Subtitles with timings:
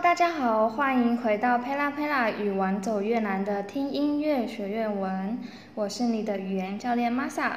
[0.00, 5.36] 大家好，欢迎回到佩拉佩拉与玩走越南的听音乐学院文，
[5.74, 7.56] 我是你的语言教练 Masa。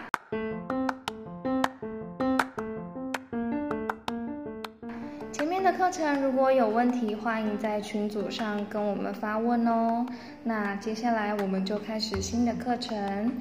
[5.31, 10.03] 前面的课程如果有问题，欢迎在群组上跟我们发问哦。
[10.43, 13.31] 那接下来我们就开始新的课程。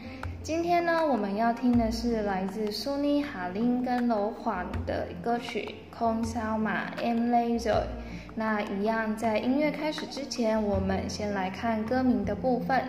[0.42, 7.72] 今天呢，我们要听的是来自苏尼哈林跟楼缓的歌曲《空烧马 M Laser》。
[8.40, 12.82] 那一样，在音乐开始之前，我们先来看歌名的部分。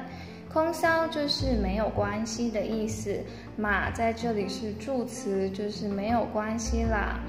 [0.50, 3.20] 空骚就是没有关系的意思，
[3.58, 7.20] 马在这里是助词，就是没有关系啦。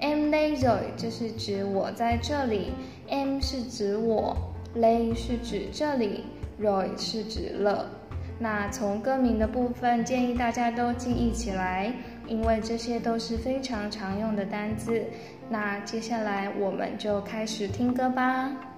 [0.00, 2.72] M Laser 就是指我在这里
[3.10, 4.36] ，M 是指我
[4.74, 6.24] ，Lay 是指这里
[6.60, 7.86] ，Roy 是指乐。
[8.40, 11.92] 那从歌名的部分，建议大家都记忆起来，
[12.28, 15.02] 因为这些都是非常常用的单字。
[15.48, 18.77] 那接下来我们就开始听歌吧。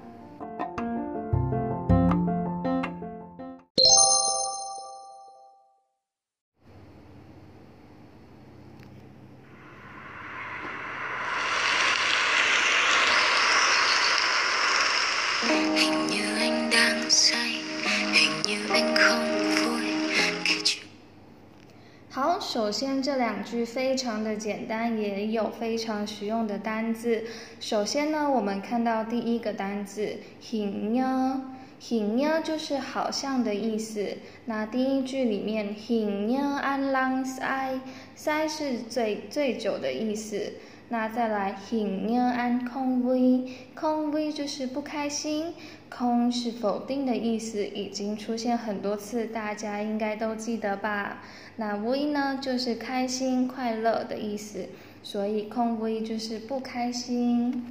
[22.53, 27.23] 首先这两句非常的简单也有非常实用的单字
[27.61, 34.17] 首先呢我们看到第一个单字很呢很呢就是好像的意思。
[34.47, 40.55] 那第一句里面肯定按 long si 是最最久的意思。
[40.89, 43.45] 那再来很呢按空 v
[43.77, 45.55] 空 v 就是不开心。
[45.91, 51.21] 空是否定的意思，已经出现很多次，大家应该都记得吧？
[51.57, 54.67] 那 v 呢，就是开心、快乐的意思，
[55.03, 57.67] 所以空 v 就是不开心。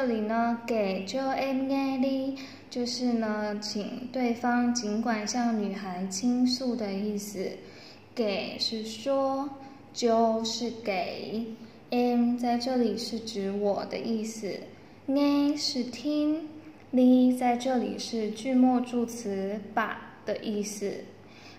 [0.00, 2.38] 这里呢，给 Jo and Nelly
[2.70, 7.50] 就是呢，请对方尽管向女孩倾诉的意思。
[8.14, 9.50] 给是说
[9.92, 11.46] ，Jo 是给
[11.90, 14.60] ，M 在这里是指我的意思
[15.06, 16.48] ，N 是听
[16.92, 20.92] ，L 在这里是句末助词把的意思。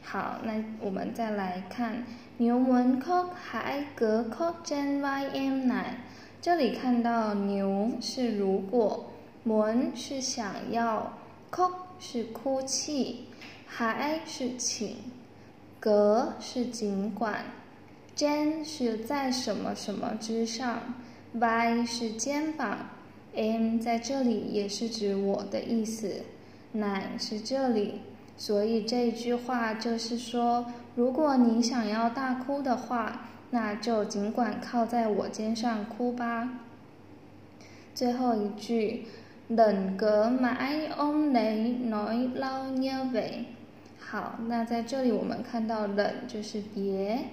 [0.01, 2.05] 好，那我们再来看
[2.37, 5.97] 牛文 cock 海格 cock jen y m 奶。
[6.41, 9.11] 这里看到牛是如果，
[9.43, 11.17] 门是想要
[11.51, 13.25] ，cock 是哭泣，
[13.67, 14.95] 还是请，
[15.81, 17.43] 格是尽管
[18.15, 20.79] 詹是在什么什么之上
[21.33, 22.89] ，y 是肩膀
[23.35, 26.23] ，m 在这里也是指我的意思，
[26.71, 27.99] 奶是这里，
[28.37, 33.25] 所以这句话就是说，如果你想要大哭的话。
[33.51, 36.59] 那就尽管靠在我肩上哭吧。
[37.95, 39.05] 最后一句，
[39.47, 43.45] 冷格买 om 雷 nói lao như vậy。
[43.99, 47.25] 好，那在这里我们看到冷就是别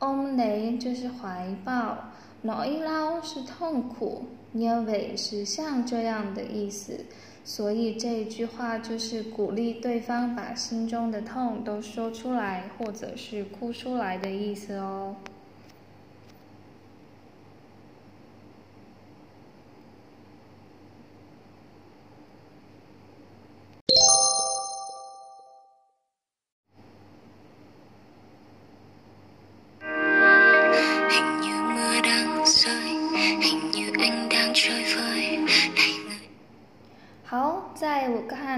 [0.00, 2.12] ，only 就是怀抱
[2.44, 4.24] ，nói lao 是痛苦
[4.54, 7.04] ，như vậy 是像这样的意思。
[7.44, 15.16] 所以这一句话就是鼓励对方把心中的痛都说出来，或者是哭出来的意思哦。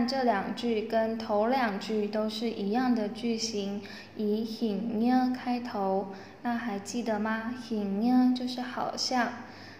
[0.06, 3.80] 这两句跟头两句都是一样的句型，
[4.16, 6.08] 以 hình 开头，
[6.42, 9.32] 那还记得吗？hình 就是好像。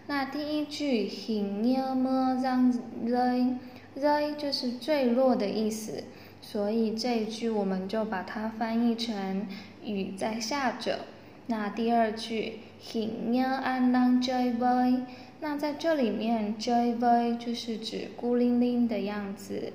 [0.08, 2.74] 那第一句 hình mưa răng
[3.06, 6.04] rơi，rơi 就是坠落的意思，
[6.42, 9.46] 所以这一句我们就把它翻译成
[9.84, 11.00] 雨在下着。
[11.46, 15.02] 那第二句 hình anh đang chơi vơi。
[15.40, 19.72] 那在这里面，J V 就是指孤零零的样子。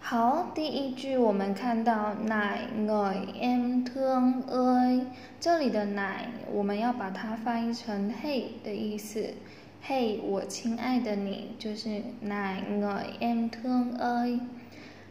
[0.00, 5.04] 好，第一句我们看到奶爱 em thương ơi，
[5.38, 9.34] 这里的奶我们要把它翻译成嘿的意思。
[9.82, 14.40] 嘿，我亲爱的你，就是奶爱 em thương ơi。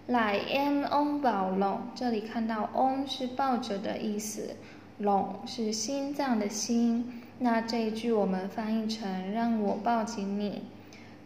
[0.09, 4.55] 来 em ôm bảo lòng，这里看到 ôm 是抱着的意思
[4.99, 7.21] ，lòng 是心脏的心。
[7.37, 10.63] 那这一句我们翻译成让我抱紧你。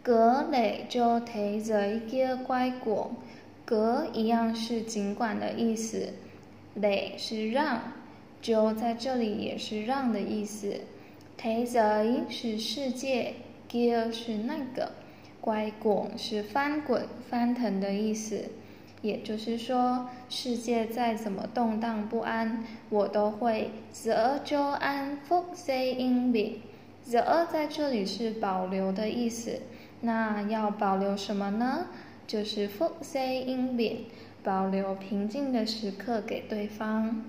[0.02, 3.12] 隔累就提着一个乖果。
[3.64, 6.12] 隔一样是尽管的意思，
[6.74, 7.80] 累是让，
[8.42, 10.82] 就在这里也是让的意思。
[11.38, 13.36] 台仔是世界
[13.72, 14.92] 个是那个，
[15.40, 18.44] 乖果是翻滚、翻腾的意思。
[19.04, 23.70] 也就是说，世界再怎么动荡不安，我都会
[24.02, 26.60] the 就安 f say in be。
[27.10, 29.60] the 在这里是保留的意思，
[30.00, 31.88] 那要保留什么呢？
[32.26, 34.06] 就是福 say in be，
[34.42, 37.22] 保留平静的时刻给对方。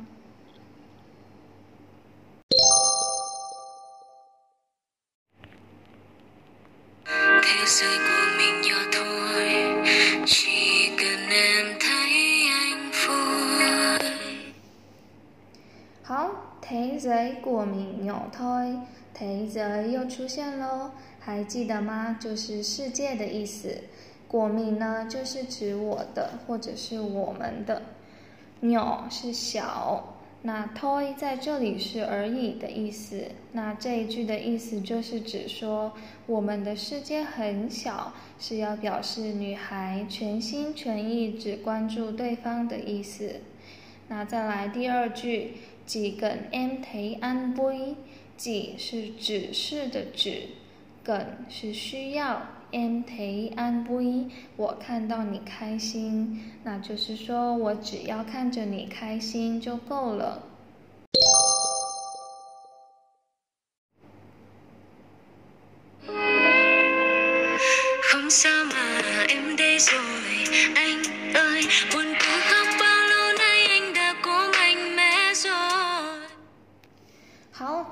[20.09, 22.17] 出现喽，还记得吗？
[22.19, 23.81] 就是世界的意思。
[24.27, 27.81] 过敏呢，就是指我的或者是我们的。
[28.61, 33.25] 鸟是小，那 toy 在这里是而已的意思。
[33.51, 35.93] 那这一句的意思就是指说
[36.25, 43.41] 我们的世界很小，是要表示女孩全心全意只关注对方的意思。
[44.07, 45.55] 那再来第二句，
[45.85, 47.97] 几根 m t an b
[48.37, 50.49] 几是指示的指，
[51.03, 52.47] 梗是需要。
[52.71, 60.43] em thấy an vui，我看到你开心，那就是说我只要看着你开心就够了。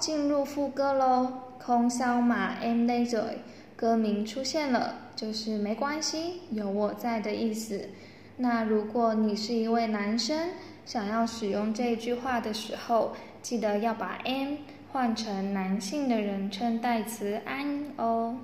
[0.04, 1.32] 进入副歌喽。
[1.66, 3.38] 空骚嘛，em đây rồi。
[3.78, 7.88] 歌名出现了，就是没关系，有我在的意思。
[8.36, 10.50] 那如果你是一位男生，
[10.86, 14.58] 想要使用这句话的时候，记得要把 m
[14.92, 18.36] 换成男性的人称代词 an 哦。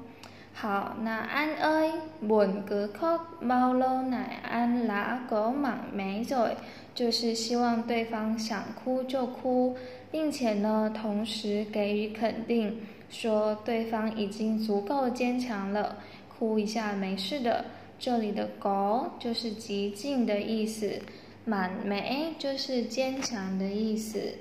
[0.62, 1.92] 好，那 an ơi
[2.22, 6.50] buồn cứ khóc bao lâu nãy an đã có mặn mé rồi，
[6.94, 9.78] 就是希望对方想哭就哭，
[10.12, 12.82] 并且呢，同时给予肯定。
[13.10, 15.96] 说对方已经足够坚强了，
[16.38, 17.64] 哭一下没事的。
[17.98, 21.00] 这里的 “go” 就是极尽的意思
[21.46, 24.34] ，“满美”就是坚强的意思。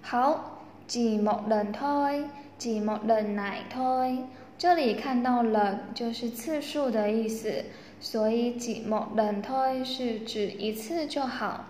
[0.00, 2.24] 好，只某人推，
[2.58, 4.24] 只某人奶推。
[4.56, 7.66] 这里看到人就是次数的意思，
[8.00, 11.66] 所以只某人推是指一次就好。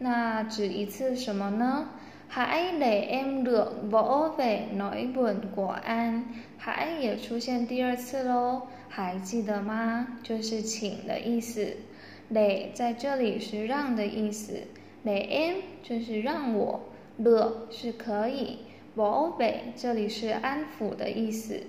[0.00, 1.88] 那指一次什么呢
[2.28, 6.22] ？Hãy để em được vỗ về nỗi buồn của anh。
[6.58, 10.06] Hãy 也出现第二次喽，还记得吗？
[10.22, 11.76] 就是请的意思。
[12.30, 14.64] để 在这里是让的意思
[15.04, 16.80] ，để em 就是让我。
[17.16, 18.58] 乐是可以，
[18.94, 21.62] 宝贝这里是安抚的意思。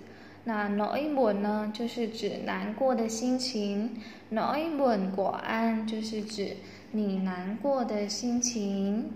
[0.44, 3.92] 那 noi buồn 呢，就是指难过的心情。
[4.32, 6.58] noi buồn của anh 就是指
[6.92, 9.12] 你难过的心情。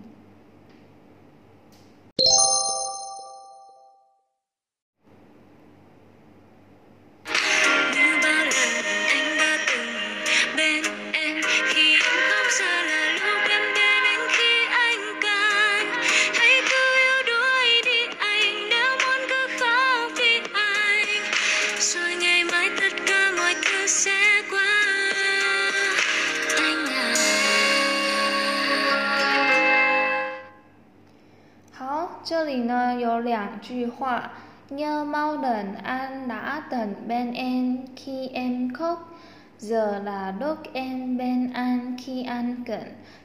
[32.24, 34.32] 这里呢有两句话
[34.70, 39.14] ，nhớ mau lần anh đã từng bên em khi em khóc,
[39.58, 42.80] giờ là lúc em bên anh khi anh cần。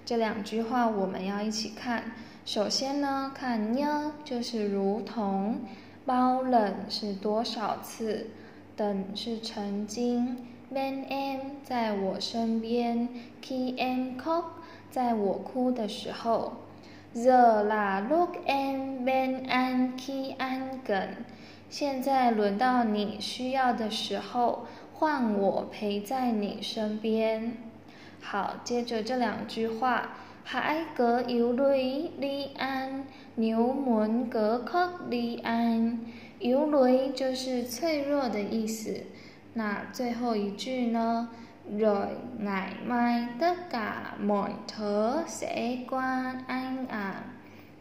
[0.06, 2.04] 这两句话我们要一起看。
[2.46, 5.60] 首先呢，看 nhớ 就是如同
[6.06, 8.28] ，bao lần 是多少次，
[8.76, 13.08] 等是曾经 bên em 在我身边
[13.42, 14.44] ，khi em khóc
[14.92, 16.54] 在我哭的时候
[17.14, 21.08] the la look an wen an ki anger
[21.68, 27.54] 现在轮到你需要的时候换我陪在你身边。
[28.22, 36.00] 好接着这两句话海格尤瑞利安牛门格克利安
[36.40, 39.02] 尤雷就是脆弱的意思。
[39.54, 41.30] 那最后一句呢？
[41.78, 42.08] ？rồi
[42.40, 47.14] ngày mai tất cả mọi thứ sẽ qua anh à。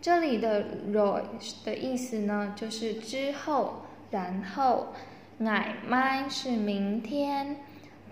[0.00, 1.22] 这里的 rồi
[1.64, 4.94] 的意思呢，就是之后，然后。
[5.40, 7.56] ngày mai 是明天。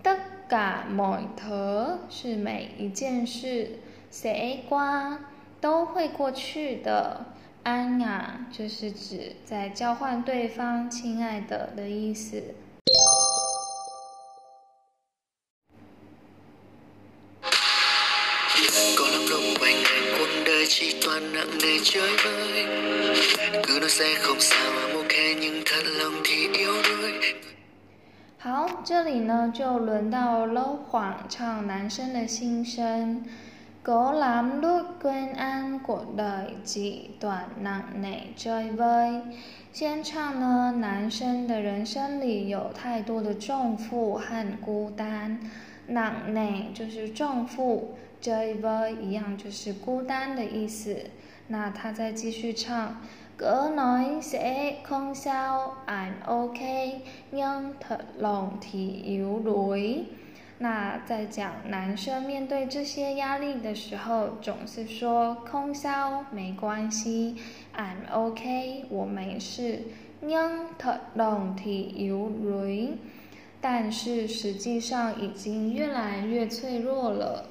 [0.03, 0.17] tất
[0.49, 3.79] cả mọi thứ 是每一件事。
[4.09, 5.17] sẽ qua
[5.59, 7.25] 都会过去的。
[7.63, 12.55] anh à 就是指在交换对方“亲爱的”的意思。
[28.38, 33.24] 好，这里呢就轮到 Lo Huang 唱男生的心声。
[33.82, 39.20] Cố lắm lúc quên ăn cuộc đời chỉ toàn nặng nề chơi vơi。
[39.72, 45.38] 先唱呢，男生的人生里有太多的重负和孤单。
[45.88, 50.97] nặng nề 就是重负 ，chơi vơi 一样就是孤单的意思。
[51.47, 53.01] 那他再继续唱
[53.37, 56.59] ，Cứ nói sẽ không sao, anh ok,
[57.31, 60.05] nhưng thật lòng thì yếu đuối。
[60.59, 67.35] 那在讲男生面对这些压力的时候，总是说空销没关系
[67.77, 69.83] ，I'm OK，我没事。
[70.19, 72.97] nhưng thật lòng thì yếu đuối，
[73.61, 77.45] 但是实际上已经越来越脆弱了。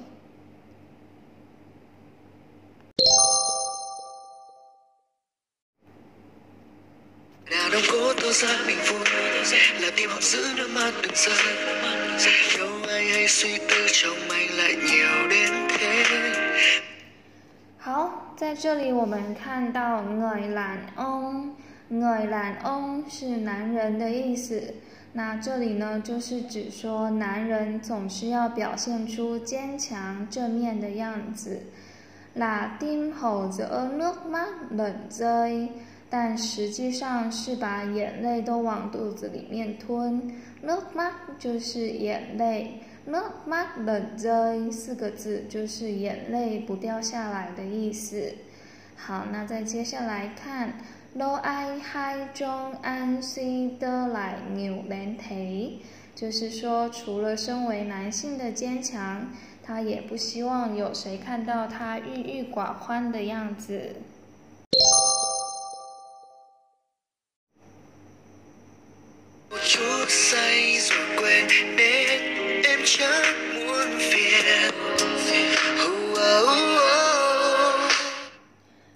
[17.78, 24.74] 好，在这里我们看到 người đàn ông，người đàn ông 是男人的意思。
[25.14, 31.62] 那这里呢，就是指说男人总是要表现出坚强正面的样子。
[32.34, 35.68] là tim hồ giữa nước mắt lẫn rơi，
[36.09, 40.31] 但实际上是把眼泪都往肚子里面吞。
[40.63, 42.81] nước mắt 就是眼泪。
[43.05, 48.33] nước mắt lẫn rơi 四个字就是眼泪不掉下来的意思。
[48.97, 50.73] 好，那再接下来看
[51.15, 55.79] ，lo ai hay trong anh suy tư lại nhiều đến thế，
[56.13, 59.29] 就是说，除了身为男性的坚强，
[59.63, 63.95] 他也不希望有谁看到他郁郁寡欢的样子。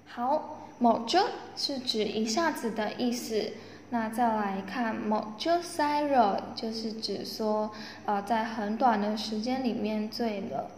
[0.08, 1.28] 好，某就
[1.58, 3.52] 是指一下子的意思。
[3.90, 7.72] 那再来看某就 s i r 就是指说，
[8.06, 10.72] 呃，在很短的时间里面醉了。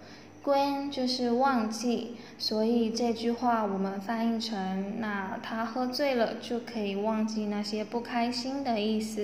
[0.44, 9.24] quên 就是忘记，所以这句话我们翻译成，那他喝醉了就可以忘记那些不开心的意思。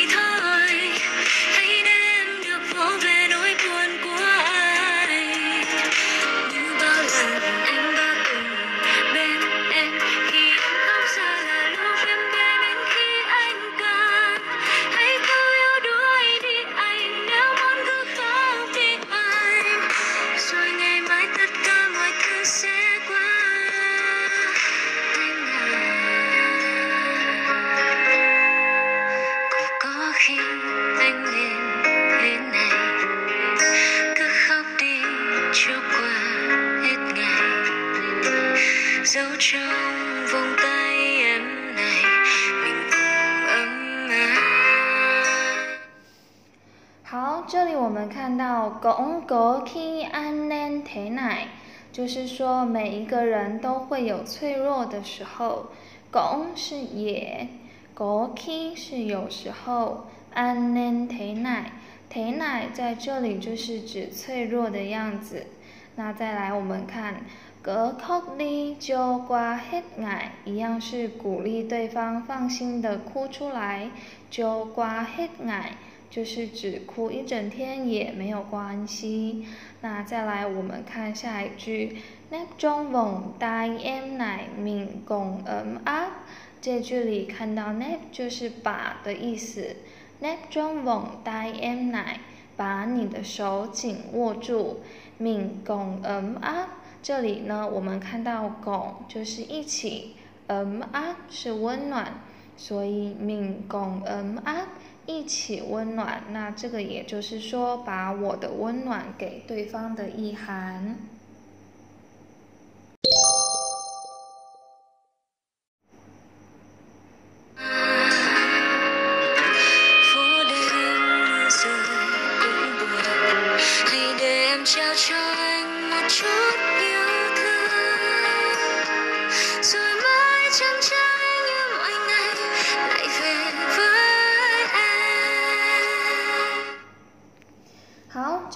[49.31, 51.47] 公格 k 安 nen 铁奶”，
[51.93, 55.67] 就是说每一个人都会有脆弱的时候。
[56.11, 57.47] 公是也，
[57.93, 61.71] 格 k 是有时候安嫩腿奶，
[62.09, 65.47] 腿奶在这里就是指脆弱的样子。
[65.95, 67.21] 那再来我们看，
[67.61, 73.91] 格哭哩就挂黑奶，一样是鼓励对方放心的哭出来。
[74.29, 75.77] 就瓜黑奶
[76.11, 79.47] 就是只哭一整天也没有关系。
[79.81, 81.97] 那再来我们看下一句，
[82.29, 86.25] 那中翁带 em 奶命共嗯啊。
[86.61, 89.77] 这句里看到 nap 就是把的意思
[90.21, 92.19] ，nap 中翁带 em 奶，
[92.55, 94.81] 把你的手紧握住，
[95.17, 96.67] 命共嗯啊。
[97.01, 100.15] 这里呢，我们看到共就是一起，
[100.47, 102.21] 嗯啊是温暖，
[102.55, 104.67] 所以命共嗯啊
[105.05, 106.23] 一起温暖。
[106.31, 111.20] 那这个也就是说，把我的温暖给对方的意涵。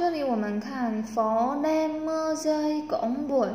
[0.05, 2.83] 这里我们看 For them mưa rơi
[3.27, 3.49] buồn，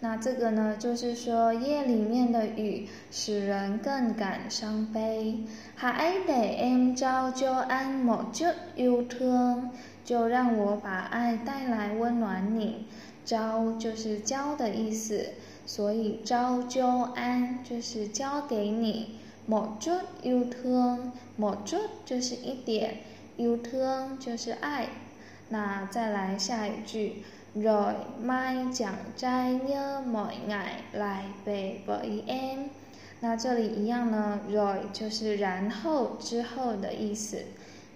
[0.00, 5.44] 那这个呢，就是说夜里面的雨使人更感伤悲。
[5.78, 9.70] Hãy để em trao cho anh một chút yêu thương，
[10.04, 12.86] 就让我把爱带来温暖你。
[13.24, 15.24] 招就是交的意思，
[15.66, 19.20] 所以招就安就是交给你。
[19.48, 22.96] một chút yêu thương，một chút 就是一点
[23.36, 24.88] ，yêu thương 就是爱。
[25.52, 27.22] 那再来下一句
[27.54, 27.94] ，rồi
[28.24, 32.70] mai chẳng trai nhớ mọi ngày lại về với em。
[33.20, 37.44] 那这里一样呢，rồi 就是然后之后的意思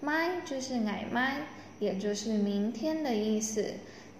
[0.02, 1.46] ，mai 就是 ngày mai，
[1.78, 3.64] 也就是明天的意思。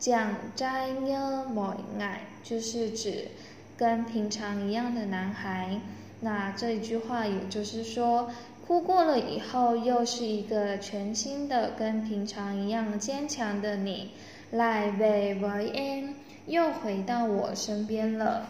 [0.01, 3.29] chẳng trai nhớ mọi ngày 就是指
[3.77, 5.79] 跟平常一样的男孩。
[6.21, 8.31] 那这一句话也就是说。
[8.67, 14.11] 哭过了以后，又是一个全新的、跟平常一样坚强的你，
[14.51, 16.15] 来为 y n
[16.47, 18.49] 又回到我身边了。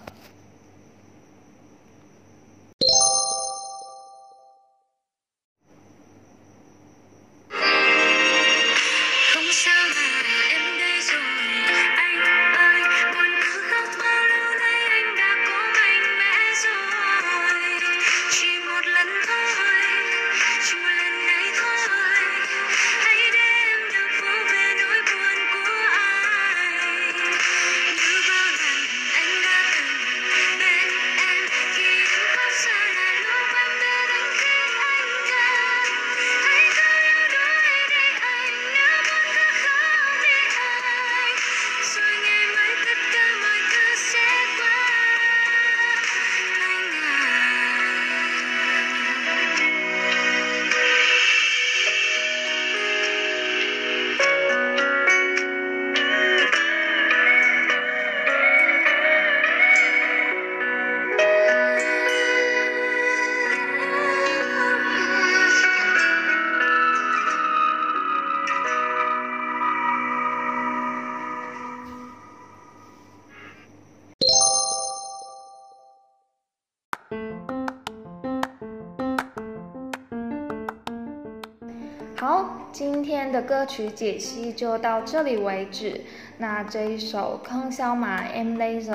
[82.18, 86.00] 好，今天的歌曲解析就到这里为止。
[86.38, 88.90] 那这一首《坑小马 M Laser》，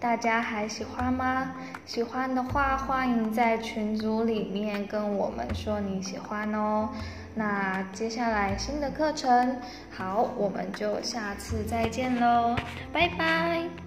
[0.00, 1.52] 大家还喜欢吗？
[1.84, 6.88] 喜欢的话，欢迎在群组里面跟我们说你喜欢哦。
[7.34, 9.58] 那接下来新的课程，
[9.90, 12.56] 好，我们就下次再见喽，
[12.90, 13.81] 拜拜。